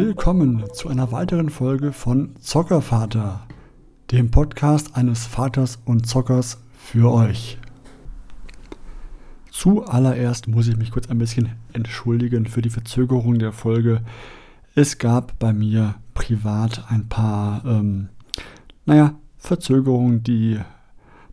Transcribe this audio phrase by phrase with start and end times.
[0.00, 3.48] Willkommen zu einer weiteren Folge von Zockervater,
[4.12, 7.58] dem Podcast eines Vaters und Zockers für euch.
[9.50, 14.02] Zuallererst muss ich mich kurz ein bisschen entschuldigen für die Verzögerung der Folge.
[14.76, 18.08] Es gab bei mir privat ein paar, ähm,
[18.86, 20.60] naja, Verzögerungen, die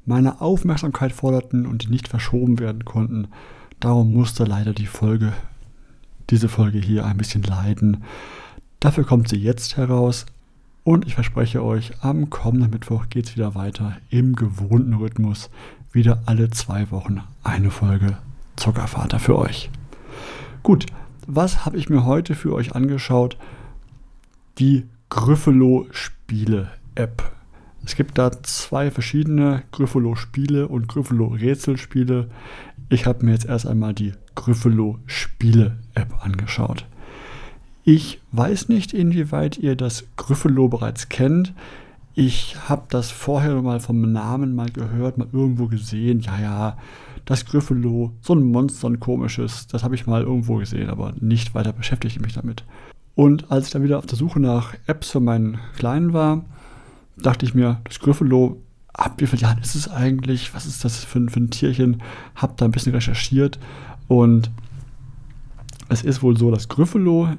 [0.07, 3.27] meine Aufmerksamkeit forderten und die nicht verschoben werden konnten.
[3.79, 5.33] Darum musste leider die Folge,
[6.31, 8.03] diese Folge hier ein bisschen leiden.
[8.85, 10.27] Dafür kommt sie jetzt heraus
[10.83, 15.49] und ich verspreche euch, am kommenden Mittwoch geht es wieder weiter im gewohnten Rhythmus.
[15.91, 18.19] Wieder alle zwei Wochen eine Folge
[18.57, 19.71] Zockervater für euch.
[20.61, 20.85] Gut,
[21.25, 23.39] was habe ich mir heute für euch angeschaut?
[24.59, 27.31] Die Gryffalo-Spiele-App.
[27.83, 32.29] Es gibt da zwei verschiedene Gryffalo-Spiele und Gryffalo-Rätselspiele.
[32.89, 36.85] Ich habe mir jetzt erst einmal die Gryffalo-Spiele-App angeschaut.
[37.87, 41.53] Ich weiß nicht, inwieweit ihr das Gryffalo bereits kennt.
[42.15, 46.19] Ich habe das vorher mal vom Namen mal gehört, mal irgendwo gesehen.
[46.19, 46.77] Ja, ja,
[47.25, 51.53] das Gryffalo, so ein Monster, ein komisches, das habe ich mal irgendwo gesehen, aber nicht
[51.53, 52.63] weiter beschäftige ich mich damit.
[53.13, 56.43] Und als ich dann wieder auf der Suche nach Apps für meinen Kleinen war,
[57.17, 58.63] dachte ich mir, das Gryffalo,
[58.93, 60.55] ab wie vielen Jahren ist es eigentlich?
[60.55, 62.01] Was ist das für, für ein Tierchen?
[62.35, 63.59] Hab da ein bisschen recherchiert
[64.07, 64.49] und
[65.87, 67.29] es ist wohl so, dass Gryffalo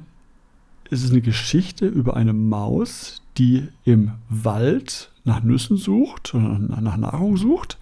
[0.91, 7.37] es ist eine Geschichte über eine Maus, die im Wald nach Nüssen sucht, nach Nahrung
[7.37, 7.77] sucht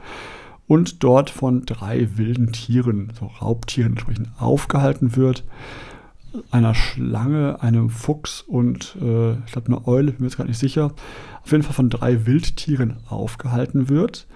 [0.68, 5.44] und dort von drei wilden Tieren, so Raubtieren entsprechend, aufgehalten wird.
[6.52, 10.60] Einer Schlange, einem Fuchs und äh, ich glaube eine Eule, bin mir jetzt gar nicht
[10.60, 10.92] sicher,
[11.44, 14.28] auf jeden Fall von drei Wildtieren aufgehalten wird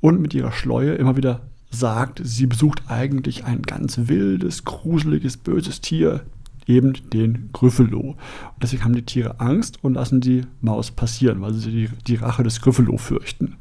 [0.00, 1.40] und mit ihrer Schleue immer wieder
[1.70, 6.22] sagt, sie besucht eigentlich ein ganz wildes, gruseliges, böses Tier,
[6.70, 8.00] eben den Gryffalo.
[8.00, 8.16] Und
[8.62, 12.42] deswegen haben die Tiere Angst und lassen die Maus passieren, weil sie die, die Rache
[12.42, 13.56] des Gryffalo fürchten.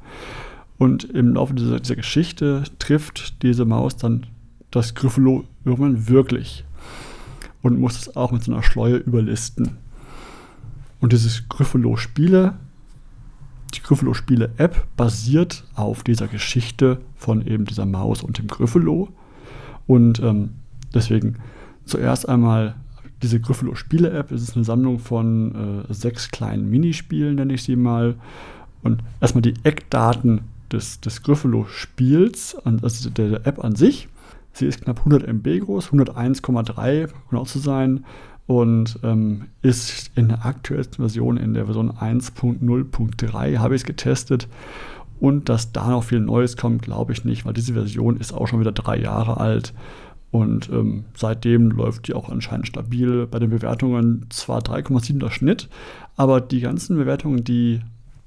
[0.77, 4.27] Und im Laufe dieser, dieser Geschichte trifft diese Maus dann
[4.71, 6.63] das Gryffalo irgendwann wirklich
[7.61, 9.77] und muss es auch mit so einer Schleue überlisten.
[11.01, 12.53] Und dieses Gryffalo-Spiele,
[13.73, 19.09] die Gryffalo-Spiele-App basiert auf dieser Geschichte von eben dieser Maus und dem Gryffalo.
[19.87, 20.51] Und ähm,
[20.93, 21.37] deswegen
[21.85, 22.75] zuerst einmal
[23.21, 24.31] diese Gryffalo-Spiele-App.
[24.31, 28.15] Es ist eine Sammlung von äh, sechs kleinen Minispielen, nenne ich sie mal.
[28.81, 30.41] Und erstmal die Eckdaten
[30.71, 34.07] des, des Gryffalo-Spiels, also der, der App an sich.
[34.53, 38.05] Sie ist knapp 100 MB groß, 101,3 genau zu sein
[38.47, 44.47] und ähm, ist in der aktuellsten Version, in der Version 1.0.3, habe ich es getestet.
[45.19, 48.47] Und dass da noch viel Neues kommt, glaube ich nicht, weil diese Version ist auch
[48.47, 49.73] schon wieder drei Jahre alt.
[50.31, 53.25] Und ähm, seitdem läuft die auch anscheinend stabil.
[53.25, 55.69] Bei den Bewertungen zwar 3,7er Schnitt,
[56.15, 57.81] aber die ganzen Bewertungen, die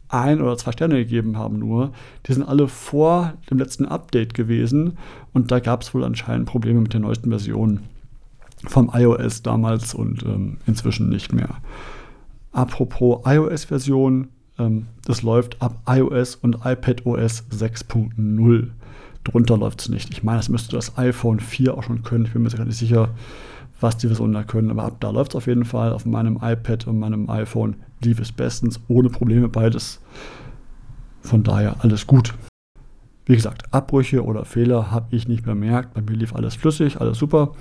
[0.08, 1.92] ein oder zwei Sterne gegeben haben nur,
[2.26, 4.98] die sind alle vor dem letzten Update gewesen
[5.32, 7.80] und da gab es wohl anscheinend Probleme mit der neuesten Version
[8.66, 11.56] vom iOS damals und ähm, inzwischen nicht mehr.
[12.52, 18.68] Apropos iOS-Version, ähm, das läuft ab iOS und iPadOS 6.0.
[19.24, 20.10] Drunter läuft es nicht.
[20.10, 22.24] Ich meine, das müsste das iPhone 4 auch schon können.
[22.26, 23.10] Ich bin mir gar nicht sicher,
[23.80, 25.92] was die Versionen da können, aber ab da läuft es auf jeden Fall.
[25.92, 30.00] Auf meinem iPad und meinem iPhone lief es bestens, ohne Probleme beides.
[31.20, 32.34] Von daher alles gut.
[33.24, 35.94] Wie gesagt, Abbrüche oder Fehler habe ich nicht bemerkt.
[35.94, 37.54] Bei mir lief alles flüssig, alles super.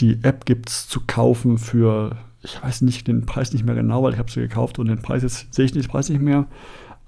[0.00, 4.02] Die App gibt es zu kaufen für, ich weiß nicht den Preis nicht mehr genau,
[4.02, 6.46] weil ich habe sie gekauft und den Preis jetzt sehe ich den Preis nicht mehr.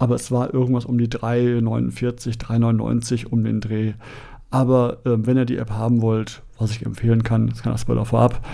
[0.00, 3.92] Aber es war irgendwas um die 3,49, 3,99 um den Dreh.
[4.48, 7.82] Aber äh, wenn ihr die App haben wollt, was ich empfehlen kann, das kann das
[7.82, 8.44] Spoiler vorab,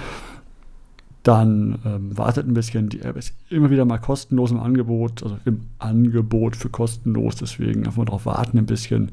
[1.22, 2.88] dann ähm, wartet ein bisschen.
[2.88, 7.36] Die App ist immer wieder mal kostenlos im Angebot, also im Angebot für kostenlos.
[7.36, 9.12] Deswegen einfach mal drauf warten ein bisschen.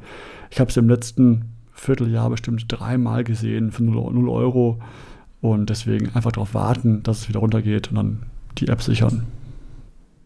[0.49, 4.79] Ich habe es im letzten Vierteljahr bestimmt dreimal gesehen für 0 Euro.
[5.39, 8.23] Und deswegen einfach darauf warten, dass es wieder runtergeht und dann
[8.57, 9.23] die App sichern.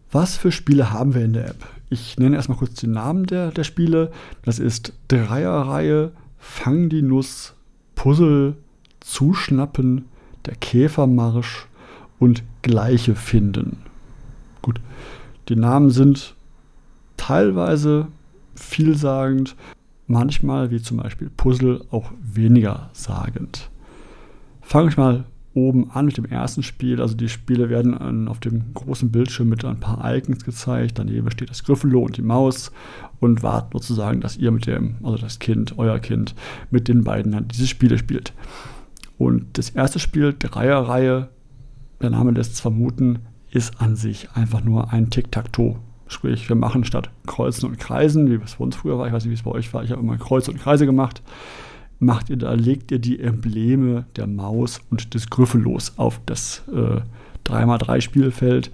[0.10, 1.68] Was für Spiele haben wir in der App?
[1.90, 4.12] Ich nenne erstmal kurz den Namen der, der Spiele.
[4.44, 7.56] Das ist Dreierreihe, Fang die Nuss,
[7.96, 8.56] Puzzle,
[9.00, 10.06] Zuschnappen,
[10.46, 11.68] der Käfermarsch,
[12.20, 13.78] und Gleiche finden.
[14.62, 14.80] Gut,
[15.50, 16.36] die Namen sind
[17.16, 18.08] teilweise
[18.56, 19.56] vielsagend,
[20.08, 23.70] manchmal, wie zum Beispiel Puzzle, auch weniger sagend.
[24.62, 25.26] Fange ich mal
[25.58, 27.02] oben an mit dem ersten Spiel.
[27.02, 31.00] Also die Spiele werden an, auf dem großen Bildschirm mit ein paar Icons gezeigt.
[31.00, 32.72] Daneben steht das Gryffalo und die Maus
[33.20, 36.36] und warten sozusagen, dass ihr mit dem, also das Kind, euer Kind,
[36.70, 38.34] mit den beiden dann diese Spiele spielt.
[39.18, 41.30] Und das erste Spiel, Dreierreihe,
[42.02, 43.20] der Name lässt es vermuten,
[43.50, 45.78] ist an sich einfach nur ein Tic-Tac-Toe.
[46.08, 49.24] Sprich, wir machen statt Kreuzen und Kreisen, wie es bei uns früher war, ich weiß
[49.24, 51.22] nicht, wie es bei euch war, ich habe immer Kreuze und Kreise gemacht,
[52.00, 57.02] macht ihr da, legt ihr die Embleme der Maus und des Grüffelos auf das äh,
[57.50, 58.72] 3x3-Spielfeld,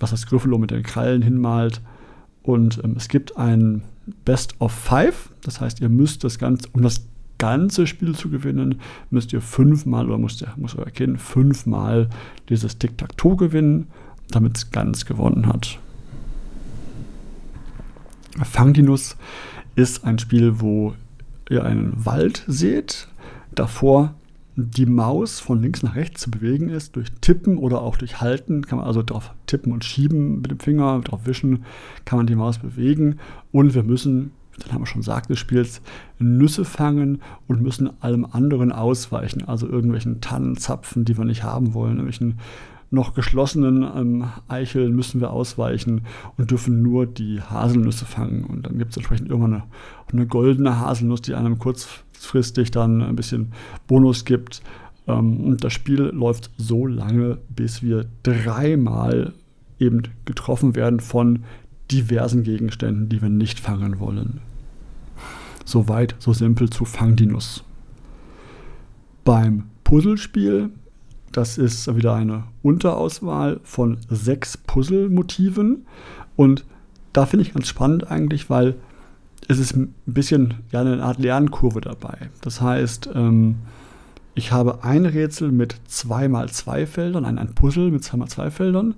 [0.00, 1.80] was das Grüffelo mit den Krallen hinmalt.
[2.42, 3.82] Und ähm, es gibt ein
[4.24, 7.06] Best of Five, das heißt, ihr müsst das Ganze, um das
[7.38, 8.80] ganze Spiel zu gewinnen,
[9.10, 12.08] müsst ihr fünfmal oder muss, muss euer Kind fünfmal
[12.48, 13.86] dieses Tic-Tac-Toe gewinnen,
[14.30, 15.78] damit es ganz gewonnen hat.
[18.42, 19.16] Fangdinus
[19.76, 20.94] ist ein Spiel, wo
[21.50, 23.08] ihr einen Wald seht,
[23.54, 24.14] davor
[24.60, 28.62] die Maus von links nach rechts zu bewegen ist, durch Tippen oder auch durch Halten,
[28.62, 31.64] kann man also drauf tippen und schieben mit dem Finger, drauf wischen,
[32.04, 33.20] kann man die Maus bewegen.
[33.52, 35.80] Und wir müssen, dann haben wir schon gesagt, des Spiels
[36.18, 41.98] Nüsse fangen und müssen allem anderen ausweichen, also irgendwelchen Tannenzapfen, die wir nicht haben wollen,
[41.98, 42.40] irgendwelchen
[42.90, 46.02] noch geschlossenen ähm, Eicheln müssen wir ausweichen
[46.36, 48.44] und dürfen nur die Haselnüsse fangen.
[48.44, 49.62] Und dann gibt es entsprechend irgendwann eine,
[50.12, 53.52] eine, goldene Haselnuss, die einem kurzfristig dann ein bisschen
[53.86, 54.62] Bonus gibt.
[55.06, 59.34] Ähm, und das Spiel läuft so lange, bis wir dreimal
[59.78, 61.44] eben getroffen werden von
[61.90, 64.40] diversen Gegenständen, die wir nicht fangen wollen.
[65.64, 67.64] So weit, so simpel zu Fangdinus.
[69.24, 70.70] Beim Puzzlespiel
[71.32, 75.86] das ist wieder eine Unterauswahl von sechs Puzzle-Motiven.
[76.36, 76.64] Und
[77.12, 78.76] da finde ich ganz spannend eigentlich, weil
[79.48, 82.30] es ist ein bisschen ja, eine Art Lernkurve dabei.
[82.40, 83.56] Das heißt, ähm,
[84.34, 88.94] ich habe ein Rätsel mit 2x2 Feldern, ein, ein Puzzle mit 2x2 Feldern,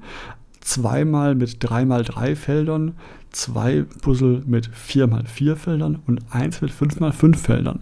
[0.60, 2.94] zweimal mit 3x3 Feldern,
[3.30, 7.80] zwei Puzzle mit 4x4 Feldern und eins mit 5x5 Feldern.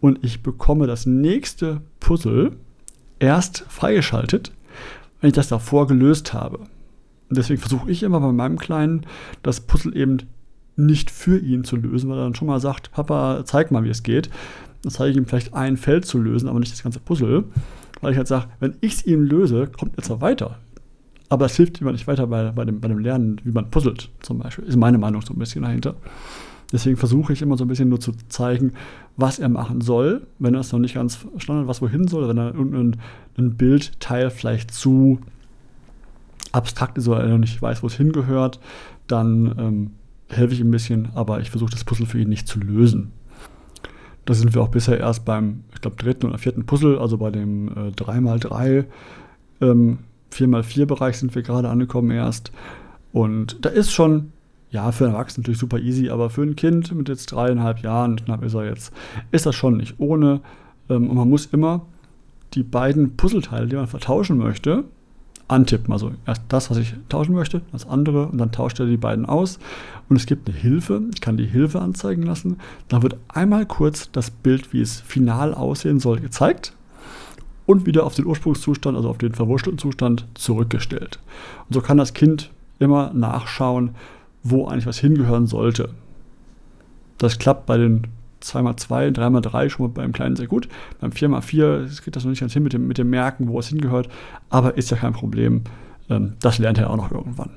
[0.00, 2.52] Und ich bekomme das nächste Puzzle
[3.22, 4.52] erst freigeschaltet,
[5.20, 6.58] wenn ich das davor gelöst habe.
[6.58, 9.06] Und deswegen versuche ich immer bei meinem Kleinen
[9.42, 10.18] das Puzzle eben
[10.76, 13.90] nicht für ihn zu lösen, weil er dann schon mal sagt, Papa, zeig mal, wie
[13.90, 14.28] es geht.
[14.82, 17.44] Dann zeige ich ihm vielleicht ein Feld zu lösen, aber nicht das ganze Puzzle.
[18.00, 20.58] Weil ich halt sage, wenn ich es ihm löse, kommt er zwar weiter.
[21.28, 24.10] Aber es hilft immer nicht weiter bei, bei, dem, bei dem Lernen, wie man puzzelt,
[24.20, 24.64] zum Beispiel.
[24.64, 25.94] Ist meine Meinung so ein bisschen dahinter.
[26.72, 28.72] Deswegen versuche ich immer so ein bisschen nur zu zeigen,
[29.16, 32.28] was er machen soll, wenn er es noch nicht ganz verstanden hat, was wohin soll,
[32.28, 32.96] wenn er ein,
[33.36, 35.20] ein Bildteil vielleicht zu
[36.50, 38.58] abstrakt ist oder er noch nicht weiß, wo es hingehört,
[39.06, 39.90] dann ähm,
[40.28, 43.12] helfe ich ihm ein bisschen, aber ich versuche das Puzzle für ihn nicht zu lösen.
[44.24, 47.30] Da sind wir auch bisher erst beim, ich glaube, dritten oder vierten Puzzle, also bei
[47.30, 48.84] dem äh, 3x3,
[49.60, 49.98] ähm,
[50.32, 52.52] 4x4-Bereich sind wir gerade angekommen erst.
[53.12, 54.32] Und da ist schon
[54.72, 58.16] ja, für einen Erwachsenen natürlich super easy, aber für ein Kind mit jetzt dreieinhalb Jahren,
[58.16, 58.92] knapp ist er jetzt,
[59.30, 60.40] ist das schon nicht ohne.
[60.88, 61.82] Ähm, und man muss immer
[62.54, 64.84] die beiden Puzzleteile, die man vertauschen möchte,
[65.46, 65.92] antippen.
[65.92, 69.26] Also erst das, was ich tauschen möchte, das andere und dann tauscht er die beiden
[69.26, 69.58] aus.
[70.08, 71.02] Und es gibt eine Hilfe.
[71.14, 72.56] Ich kann die Hilfe anzeigen lassen.
[72.88, 76.72] Da wird einmal kurz das Bild, wie es final aussehen soll, gezeigt
[77.66, 81.18] und wieder auf den Ursprungszustand, also auf den verwurschtelten Zustand, zurückgestellt.
[81.68, 83.90] Und so kann das Kind immer nachschauen,
[84.42, 85.90] wo eigentlich was hingehören sollte.
[87.18, 88.08] Das klappt bei den
[88.42, 90.68] 2x2 und 3x3 schon mal beim Kleinen sehr gut.
[91.00, 93.68] Beim 4x4 geht das noch nicht ganz hin mit dem, mit dem Merken, wo es
[93.68, 94.08] hingehört,
[94.50, 95.62] aber ist ja kein Problem.
[96.10, 97.50] Ähm, das lernt er auch noch irgendwann.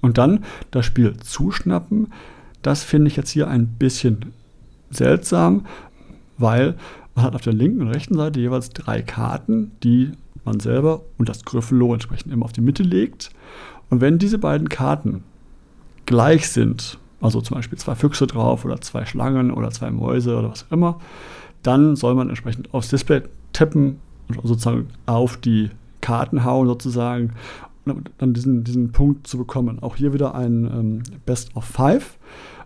[0.00, 2.12] Und dann das Spiel zuschnappen,
[2.62, 4.32] das finde ich jetzt hier ein bisschen
[4.90, 5.66] seltsam,
[6.36, 6.76] weil
[7.14, 10.12] man hat auf der linken und rechten Seite jeweils drei Karten, die
[10.44, 13.30] man selber und das Griffelo entsprechend immer auf die Mitte legt.
[13.90, 15.24] Und wenn diese beiden Karten
[16.08, 20.50] gleich sind, also zum Beispiel zwei Füchse drauf oder zwei Schlangen oder zwei Mäuse oder
[20.50, 20.98] was auch immer,
[21.62, 23.22] dann soll man entsprechend aufs Display
[23.52, 23.98] tippen
[24.28, 25.68] und sozusagen auf die
[26.00, 27.34] Karten hauen sozusagen,
[27.84, 29.82] um dann diesen, diesen Punkt zu bekommen.
[29.82, 32.16] Auch hier wieder ein ähm, Best of Five.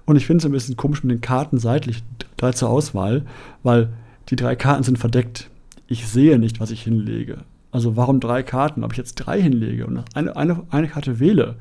[0.04, 2.04] Und ich finde es ein bisschen komisch mit den Karten seitlich
[2.36, 3.24] drei zur Auswahl,
[3.64, 3.92] weil
[4.28, 5.50] die drei Karten sind verdeckt.
[5.88, 7.38] Ich sehe nicht, was ich hinlege.
[7.72, 8.84] Also warum drei Karten?
[8.84, 11.56] Ob ich jetzt drei hinlege und eine, eine, eine Karte wähle,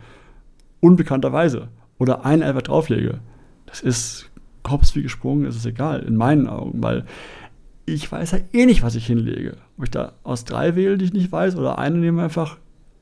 [0.82, 3.20] unbekannterweise oder einen einfach drauflege,
[3.66, 4.30] das ist
[4.68, 7.06] hops wie gesprungen, ist es egal, in meinen Augen, weil
[7.86, 9.58] ich weiß ja eh nicht, was ich hinlege.
[9.78, 12.58] Ob ich da aus drei wähle, die ich nicht weiß, oder eine nehme einfach,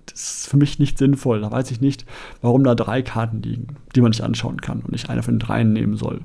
[0.06, 1.42] das ist für mich nicht sinnvoll.
[1.42, 2.06] Da weiß ich nicht,
[2.42, 5.40] warum da drei Karten liegen, die man nicht anschauen kann und ich eine von den
[5.40, 6.22] dreien nehmen soll.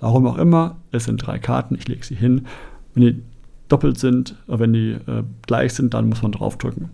[0.00, 2.46] Warum auch immer, es sind drei Karten, ich lege sie hin.
[2.94, 3.22] Wenn die
[3.68, 6.90] doppelt sind, wenn die äh, gleich sind, dann muss man draufdrücken.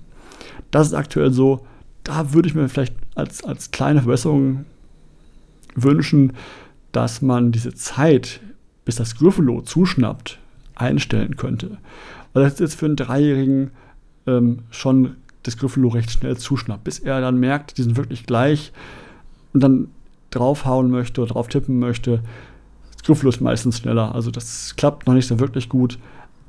[0.70, 1.66] Das ist aktuell so,
[2.02, 4.64] da würde ich mir vielleicht als, als kleine Verbesserung
[5.74, 6.32] wünschen,
[6.92, 8.40] dass man diese Zeit,
[8.84, 10.38] bis das Gryffalo zuschnappt,
[10.74, 11.78] einstellen könnte.
[12.32, 13.70] Weil das ist jetzt für einen Dreijährigen
[14.26, 18.72] ähm, schon das Gryffalo recht schnell zuschnappt, bis er dann merkt, die sind wirklich gleich
[19.52, 19.88] und dann
[20.30, 22.22] draufhauen möchte oder drauf tippen möchte.
[22.92, 25.98] Das Gryffalo ist meistens schneller, also das klappt noch nicht so wirklich gut.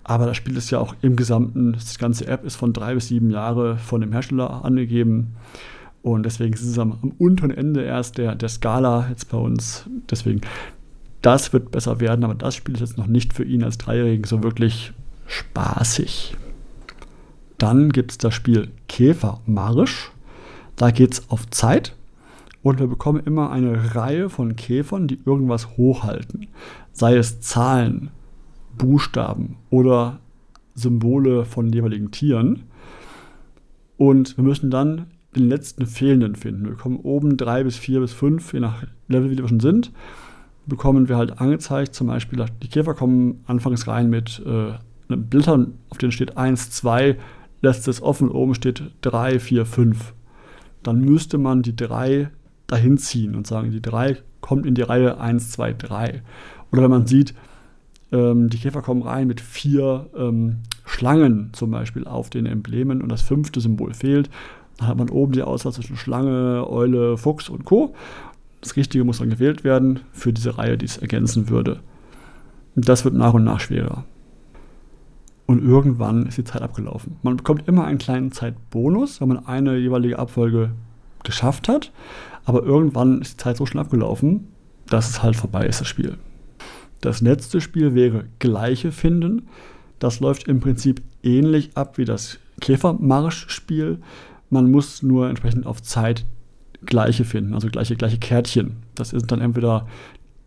[0.08, 3.08] Aber das Spiel ist ja auch im Gesamten, das ganze App ist von drei bis
[3.08, 5.36] sieben Jahre von dem Hersteller angegeben.
[6.06, 9.90] Und deswegen ist es am, am unteren Ende erst der, der Skala jetzt bei uns.
[10.08, 10.42] Deswegen,
[11.24, 14.24] das wird besser werden, aber das Spiel ist jetzt noch nicht für ihn als Dreijährigen
[14.24, 14.94] so wirklich
[15.26, 16.38] spaßig.
[17.58, 20.12] Dann gibt es das Spiel Käfer Marsch.
[20.76, 21.96] Da geht es auf Zeit
[22.62, 26.46] und wir bekommen immer eine Reihe von Käfern, die irgendwas hochhalten.
[26.94, 28.12] Sei es Zahlen,
[28.78, 30.20] Buchstaben oder
[30.76, 32.62] Symbole von jeweiligen Tieren.
[33.98, 36.64] Und wir müssen dann den letzten fehlenden finden.
[36.64, 39.92] Wir bekommen oben drei bis vier bis fünf, je nach Level, wie wir schon sind,
[40.66, 41.94] bekommen wir halt angezeigt.
[41.94, 44.74] Zum Beispiel, die Käfer kommen anfangs rein mit äh,
[45.08, 47.18] Blättern, auf denen steht 1, 2,
[47.62, 50.14] lässt es offen, oben steht 3, 4, 5.
[50.84, 52.30] Dann müsste man die 3
[52.68, 56.22] dahin ziehen und sagen, die 3 kommt in die Reihe 1, 2, 3.
[56.72, 57.34] Oder wenn man sieht,
[58.12, 63.10] ähm, die Käfer kommen rein mit vier ähm, Schlangen zum Beispiel auf den Emblemen und
[63.10, 64.30] das fünfte Symbol fehlt.
[64.78, 67.94] Dann hat man oben die Auswahl zwischen Schlange, Eule, Fuchs und Co.
[68.62, 71.80] Das Richtige muss dann gewählt werden für diese Reihe, die es ergänzen würde.
[72.76, 74.06] Und das wird nach und nach schwerer.
[75.46, 77.18] Und irgendwann ist die Zeit abgelaufen.
[77.22, 80.72] Man bekommt immer einen kleinen Zeitbonus, wenn man eine jeweilige Abfolge
[81.24, 81.92] geschafft hat.
[82.46, 84.48] Aber irgendwann ist die Zeit so schnell abgelaufen,
[84.88, 86.18] dass es halt vorbei ist, das Spiel.
[87.02, 89.48] Das letzte Spiel wäre Gleiche finden.
[90.00, 94.00] Das läuft im Prinzip ähnlich ab wie das Käfermarsch-Spiel.
[94.50, 96.26] Man muss nur entsprechend auf Zeit
[96.86, 98.78] Gleiche finden, also gleiche, gleiche Kärtchen.
[98.96, 99.88] Das sind dann entweder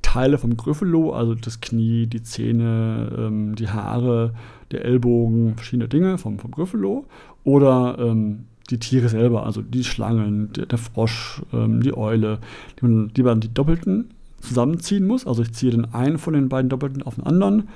[0.02, 4.34] Teile vom Gryffalo, also das Knie, die Zähne, ähm, die Haare,
[4.70, 7.06] der Ellbogen, verschiedene Dinge vom, vom Gryffalo,
[7.44, 12.38] oder ähm, die Tiere selber, also die Schlangen, der, der Frosch, ähm, die Eule,
[12.78, 15.26] die man, die man die doppelten zusammenziehen muss.
[15.26, 17.68] Also ich ziehe den einen von den beiden Doppelten auf den anderen,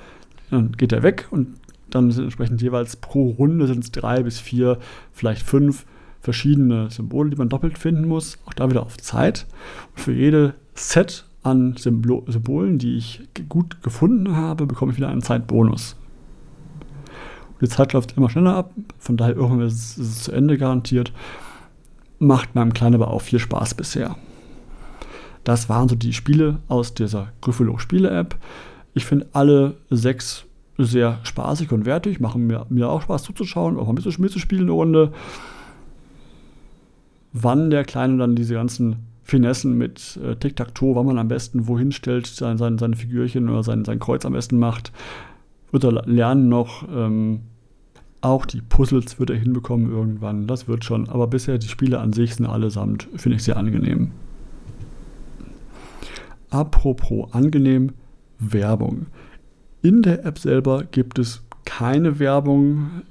[0.51, 1.49] dann geht er weg und
[1.91, 4.79] dann sind entsprechend jeweils pro Runde sind es drei bis vier,
[5.13, 5.85] vielleicht fünf
[6.23, 8.39] verschiedene Symbole, die man doppelt finden muss.
[8.47, 9.47] Auch da wieder auf Zeit.
[9.95, 15.09] Und für jede Set an Symbol Symbolen, die ich gut gefunden habe, bekomme ich wieder
[15.09, 15.97] einen Zeitbonus.
[17.61, 21.13] Die Zeit läuft immer schneller ab, von daher irgendwann ist es zu Ende garantiert.
[22.19, 24.17] Macht meinem Kleinen aber auch viel Spaß bisher.
[25.45, 28.37] Das waren so die Spiele aus dieser Gryffalo Spiele-App.
[28.95, 30.45] Ich finde alle sechs
[30.79, 34.73] sehr spaßig und wertig, machen mir, mir auch Spaß zuzuschauen, auch ein bisschen mitzuspielen eine
[34.73, 35.13] Runde.
[37.33, 41.93] Wann der Kleine dann diese ganzen Finessen mit äh, Tic-Tac-Toe, wann man am besten wohin
[41.93, 44.93] stellt, sein, sein, seine Figürchen oder sein, sein Kreuz am besten macht,
[45.71, 46.87] wird er lernen noch.
[46.93, 47.41] Ähm,
[48.21, 51.09] auch die Puzzles wird er hinbekommen irgendwann, das wird schon.
[51.09, 54.13] Aber bisher die Spiele an sich sind allesamt, finde ich, sehr angenehm.
[56.51, 57.93] Apropos angenehm,
[58.39, 59.07] Werbung.
[59.83, 63.03] In der App selber gibt es keine Werbung,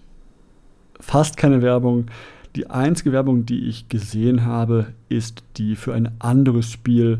[1.00, 2.06] fast keine Werbung.
[2.56, 7.20] Die einzige Werbung, die ich gesehen habe, ist die für ein anderes Spiel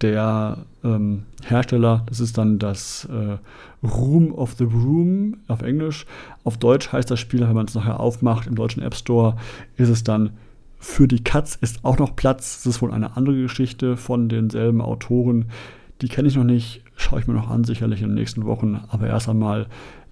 [0.00, 2.02] der ähm, Hersteller.
[2.06, 3.38] Das ist dann das äh,
[3.86, 6.06] Room of the Room auf Englisch.
[6.42, 9.36] Auf Deutsch heißt das Spiel, wenn man es nachher aufmacht im deutschen App Store,
[9.76, 10.30] ist es dann
[10.82, 12.64] für die Katz ist auch noch Platz.
[12.64, 15.46] Das ist wohl eine andere Geschichte von denselben Autoren.
[16.00, 18.80] Die kenne ich noch nicht, schaue ich mir noch an, sicherlich in den nächsten Wochen.
[18.88, 19.68] Aber erst einmal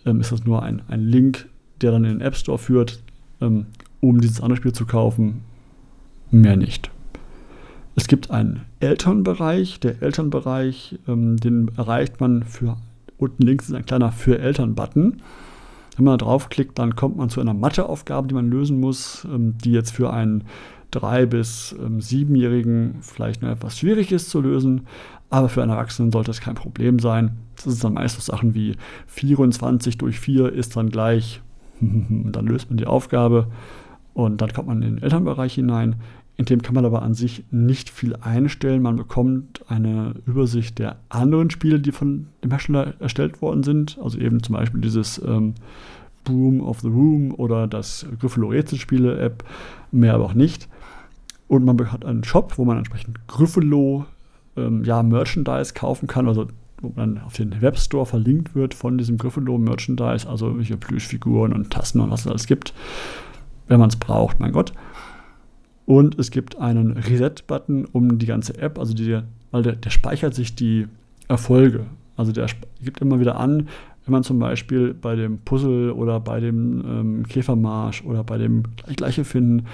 [0.07, 1.49] ähm, ist das nur ein, ein Link,
[1.81, 3.03] der dann in den App Store führt,
[3.41, 3.67] ähm,
[4.01, 5.43] um dieses andere Spiel zu kaufen.
[6.31, 6.91] Mehr nicht.
[7.97, 9.81] Es gibt einen Elternbereich.
[9.81, 12.77] Der Elternbereich, ähm, den erreicht man für
[13.19, 15.21] unten links ist ein kleiner Für Eltern-Button.
[15.97, 19.57] Wenn man da draufklickt, dann kommt man zu einer Matheaufgabe, die man lösen muss, ähm,
[19.59, 20.45] die jetzt für einen
[20.91, 24.87] drei- bis ähm, siebenjährigen vielleicht noch etwas schwierig ist zu lösen,
[25.29, 27.37] aber für einen Erwachsenen sollte es kein Problem sein.
[27.57, 28.77] Das ist dann meist so Sachen wie
[29.07, 31.43] 24 durch 4 ist dann gleich,
[31.81, 33.49] dann löst man die Aufgabe
[34.15, 35.97] und dann kommt man in den Elternbereich hinein.
[36.37, 38.81] In dem kann man aber an sich nicht viel einstellen.
[38.81, 43.99] Man bekommt eine Übersicht der anderen Spiele, die von dem Hersteller erstellt worden sind.
[44.03, 45.55] Also eben zum Beispiel dieses ähm,
[46.25, 49.45] Boom of the Room oder das Gryffalo Rätselspiele-App,
[49.93, 50.69] mehr aber auch nicht.
[51.49, 54.07] Und man hat einen Shop, wo man entsprechend Gryffalo
[54.57, 56.47] ähm, ja, Merchandise kaufen kann, also
[56.81, 61.71] wo man auf den Webstore verlinkt wird von diesem Gryffalo Merchandise, also irgendwelche Plüschfiguren und
[61.71, 62.73] Tassen und was es alles gibt,
[63.71, 64.73] wenn man es braucht, mein Gott.
[65.87, 69.21] Und es gibt einen Reset-Button um die ganze App, also die,
[69.53, 70.89] weil der, der speichert sich die
[71.29, 71.87] Erfolge.
[72.17, 72.49] Also der
[72.83, 73.69] gibt immer wieder an,
[74.05, 78.65] wenn man zum Beispiel bei dem Puzzle oder bei dem ähm, Käfermarsch oder bei dem
[78.97, 79.67] gleiche finden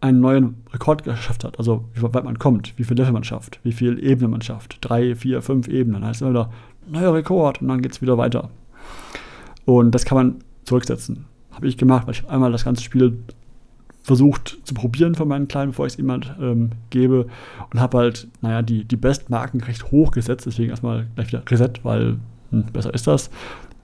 [0.00, 3.60] einen neuen Rekord geschafft hat, also wie weit man kommt, wie viel Level man schafft,
[3.62, 6.50] wie viel Ebenen man schafft, drei, vier, fünf Ebenen, heißt es wieder
[6.88, 8.50] neuer Rekord und dann geht es wieder weiter.
[9.64, 10.34] Und das kann man
[10.64, 11.24] zurücksetzen.
[11.54, 13.18] Habe ich gemacht, weil ich einmal das ganze Spiel
[14.02, 17.26] versucht zu probieren von meinen Kleinen, bevor ich es jemand ähm, gebe
[17.72, 21.72] und habe halt, naja, die, die Bestmarken recht hoch gesetzt, deswegen erstmal gleich wieder Reset,
[21.84, 22.18] weil
[22.50, 23.30] hm, besser ist das,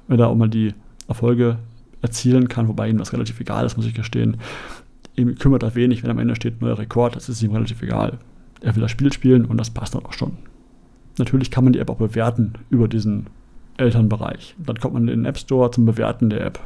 [0.09, 0.75] wenn er auch mal die
[1.09, 1.57] Erfolge
[2.03, 4.37] erzielen kann, wobei ihm das relativ egal ist, muss ich gestehen
[5.21, 8.19] ihm kümmert das wenig, wenn am Ende steht neuer Rekord, das ist ihm relativ egal.
[8.61, 10.33] Er will das Spiel spielen und das passt dann auch schon.
[11.19, 13.27] Natürlich kann man die App auch bewerten über diesen
[13.77, 14.55] Elternbereich.
[14.59, 16.61] Dann kommt man in den App Store zum Bewerten der App.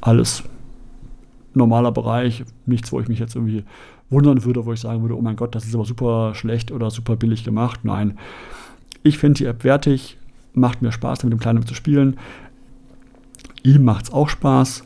[0.00, 0.42] Alles
[1.54, 3.64] normaler Bereich, nichts, wo ich mich jetzt irgendwie
[4.10, 6.90] wundern würde, wo ich sagen würde, oh mein Gott, das ist aber super schlecht oder
[6.90, 7.80] super billig gemacht.
[7.82, 8.18] Nein,
[9.02, 10.18] ich finde die App wertig,
[10.52, 12.18] macht mir Spaß, mit dem Kleinen zu spielen.
[13.62, 14.84] Ihm macht es auch Spaß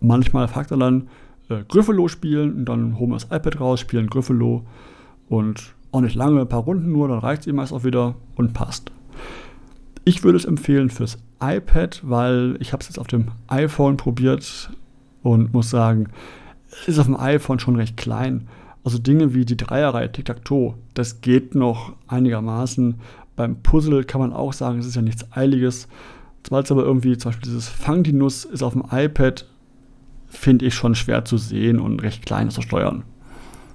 [0.00, 1.08] manchmal fragt er dann
[1.48, 4.64] äh, Gryffalo spielen und dann holen wir das iPad raus, spielen Gryffalo
[5.28, 8.14] und auch nicht lange, ein paar Runden nur, dann reicht es ihm meist auch wieder
[8.36, 8.90] und passt.
[10.04, 14.70] Ich würde es empfehlen fürs iPad, weil ich habe es jetzt auf dem iPhone probiert
[15.22, 16.08] und muss sagen,
[16.70, 18.48] es ist auf dem iPhone schon recht klein.
[18.84, 22.94] Also Dinge wie die Dreierreihe Tic-Tac-Toe, das geht noch einigermaßen.
[23.36, 25.88] Beim Puzzle kann man auch sagen, es ist ja nichts Eiliges.
[26.42, 29.46] Es aber irgendwie, zum Beispiel dieses Fang die Nuss ist auf dem iPad
[30.30, 33.02] finde ich schon schwer zu sehen und recht klein zu steuern.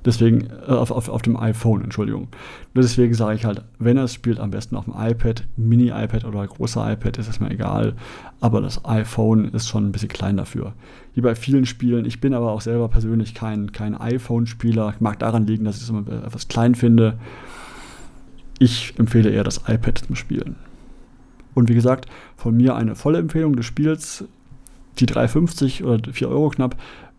[0.05, 2.27] Deswegen, äh, auf, auf, auf dem iPhone, Entschuldigung.
[2.75, 6.45] Deswegen sage ich halt, wenn er es spielt, am besten auf dem iPad, Mini-iPad oder
[6.45, 7.93] großer iPad, ist es mir egal.
[8.39, 10.73] Aber das iPhone ist schon ein bisschen klein dafür.
[11.15, 12.05] Wie bei vielen Spielen.
[12.05, 14.93] Ich bin aber auch selber persönlich kein, kein iPhone-Spieler.
[14.99, 17.17] Mag daran liegen, dass ich es immer etwas klein finde.
[18.59, 20.55] Ich empfehle eher das iPad zum Spielen.
[21.55, 24.25] Und wie gesagt, von mir eine volle Empfehlung des Spiels
[24.99, 26.75] die 3,50 oder 4 Euro knapp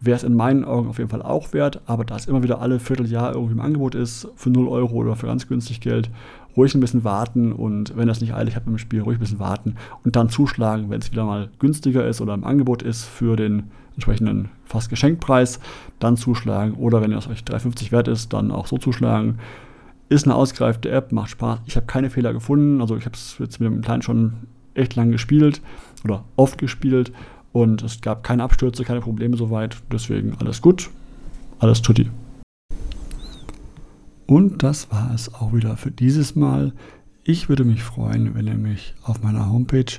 [0.07, 2.61] wäre es in meinen Augen auf jeden Fall auch wert, aber da es immer wieder
[2.61, 6.11] alle Vierteljahr irgendwie im Angebot ist, für 0 Euro oder für ganz günstig Geld,
[6.57, 7.53] ruhig ein bisschen warten.
[7.53, 10.29] Und wenn das nicht eilig hat mit dem Spiel, ruhig ein bisschen warten und dann
[10.29, 13.65] zuschlagen, wenn es wieder mal günstiger ist oder im Angebot ist für den
[13.95, 15.61] entsprechenden fast Geschenkpreis,
[15.99, 16.75] dann zuschlagen.
[16.75, 19.39] Oder wenn es euch 3,50 wert ist, dann auch so zuschlagen.
[20.09, 21.61] Ist eine ausgereifte App, macht Spaß.
[21.67, 24.35] Ich habe keine Fehler gefunden, also ich habe es jetzt mit dem Kleinen schon
[24.75, 25.63] echt lang gespielt
[26.05, 27.13] oder oft gespielt
[27.57, 29.79] und es gab keine Abstürze, keine Probleme soweit.
[29.91, 30.91] Deswegen alles gut,
[31.59, 32.11] alles tutti.
[34.27, 36.75] Und das war es auch wieder für dieses Mal.
[37.25, 39.91] Ich würde mich freuen, wenn ihr mich auf meiner Homepage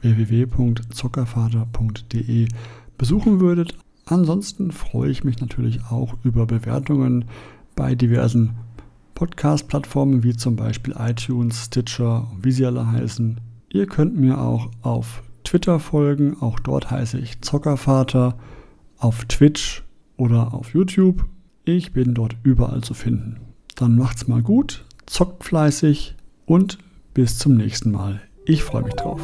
[0.00, 2.48] www.zockervater.de
[2.96, 3.76] besuchen würdet.
[4.06, 7.26] Ansonsten freue ich mich natürlich auch über Bewertungen
[7.76, 8.54] bei diversen
[9.14, 13.38] Podcast-Plattformen wie zum Beispiel iTunes, Stitcher wie sie alle heißen.
[13.68, 15.22] Ihr könnt mir auch auf
[15.54, 16.36] Twitter folgen.
[16.40, 18.36] Auch dort heiße ich Zockervater.
[18.98, 19.84] Auf Twitch
[20.16, 21.26] oder auf YouTube.
[21.64, 23.36] Ich bin dort überall zu finden.
[23.76, 26.78] Dann macht's mal gut, zockt fleißig und
[27.14, 28.20] bis zum nächsten Mal.
[28.46, 29.20] Ich freue mich drauf.